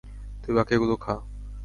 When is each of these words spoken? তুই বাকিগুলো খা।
তুই 0.41 0.53
বাকিগুলো 0.55 0.95
খা। 0.95 1.15